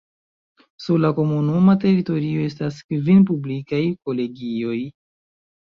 Sur 0.85 1.01
la 1.03 1.11
komunuma 1.19 1.75
teritorio 1.85 2.49
estas 2.49 2.81
kvin 2.89 3.23
publikaj 3.33 3.85
kolegioj. 4.09 4.85